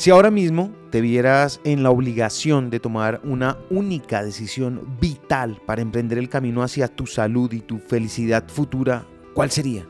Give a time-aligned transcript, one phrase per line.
[0.00, 5.82] Si ahora mismo te vieras en la obligación de tomar una única decisión vital para
[5.82, 9.04] emprender el camino hacia tu salud y tu felicidad futura,
[9.34, 9.86] ¿cuál sería?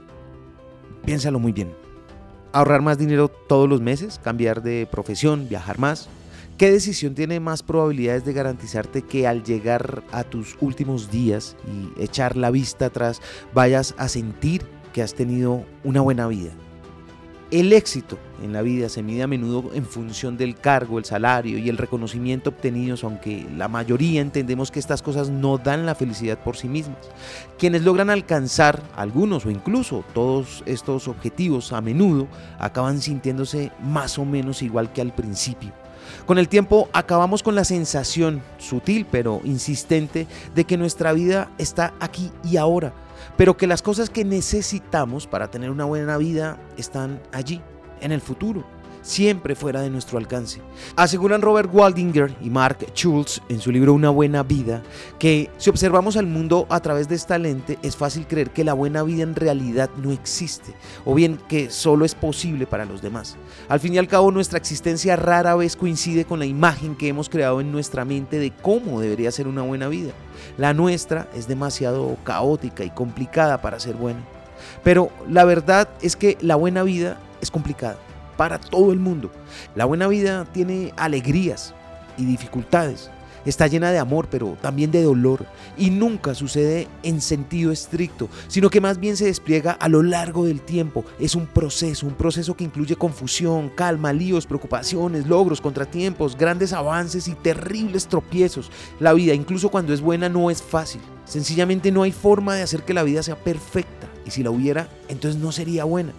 [1.05, 1.73] Piénsalo muy bien.
[2.51, 4.19] ¿Ahorrar más dinero todos los meses?
[4.19, 5.49] ¿Cambiar de profesión?
[5.49, 6.09] ¿Viajar más?
[6.59, 12.03] ¿Qué decisión tiene más probabilidades de garantizarte que al llegar a tus últimos días y
[12.03, 13.23] echar la vista atrás
[13.55, 16.51] vayas a sentir que has tenido una buena vida?
[17.51, 21.59] El éxito en la vida se mide a menudo en función del cargo, el salario
[21.59, 26.39] y el reconocimiento obtenidos, aunque la mayoría entendemos que estas cosas no dan la felicidad
[26.39, 26.99] por sí mismas.
[27.59, 32.29] Quienes logran alcanzar algunos o incluso todos estos objetivos a menudo
[32.61, 35.73] acaban sintiéndose más o menos igual que al principio.
[36.27, 41.95] Con el tiempo acabamos con la sensación sutil pero insistente de que nuestra vida está
[41.99, 42.93] aquí y ahora
[43.37, 47.61] pero que las cosas que necesitamos para tener una buena vida están allí,
[48.01, 48.65] en el futuro,
[49.03, 50.61] siempre fuera de nuestro alcance.
[50.97, 54.83] Aseguran Robert Waldinger y Mark Schultz en su libro Una buena vida
[55.19, 58.75] que si observamos al mundo a través de esta lente es fácil creer que la
[58.75, 60.75] buena vida en realidad no existe
[61.05, 63.37] o bien que solo es posible para los demás.
[63.69, 67.29] Al fin y al cabo nuestra existencia rara vez coincide con la imagen que hemos
[67.29, 70.13] creado en nuestra mente de cómo debería ser una buena vida.
[70.57, 74.21] La nuestra es demasiado caótica y complicada para ser buena.
[74.85, 77.97] Pero la verdad es que la buena vida es complicada
[78.41, 79.31] para todo el mundo.
[79.75, 81.75] La buena vida tiene alegrías
[82.17, 83.11] y dificultades.
[83.45, 85.45] Está llena de amor, pero también de dolor.
[85.77, 90.47] Y nunca sucede en sentido estricto, sino que más bien se despliega a lo largo
[90.47, 91.05] del tiempo.
[91.19, 97.29] Es un proceso, un proceso que incluye confusión, calma, líos, preocupaciones, logros, contratiempos, grandes avances
[97.29, 98.71] y terribles tropiezos.
[99.01, 101.03] La vida, incluso cuando es buena, no es fácil.
[101.27, 104.09] Sencillamente no hay forma de hacer que la vida sea perfecta.
[104.25, 106.15] Y si la hubiera, entonces no sería buena.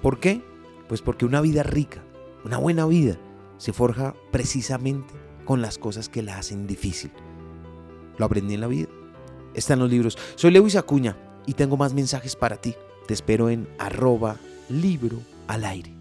[0.00, 0.55] ¿Por qué?
[0.88, 2.02] Pues porque una vida rica,
[2.44, 3.16] una buena vida,
[3.58, 7.10] se forja precisamente con las cosas que la hacen difícil.
[8.18, 8.88] Lo aprendí en la vida.
[9.54, 10.18] Está en los libros.
[10.34, 12.74] Soy Lewis Acuña y tengo más mensajes para ti.
[13.06, 14.36] Te espero en arroba
[14.68, 15.95] libro al aire.